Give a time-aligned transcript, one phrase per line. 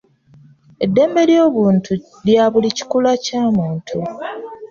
[0.85, 1.91] Eddembe ly'obuntu
[2.27, 3.97] lya buli kikula Kya muntu.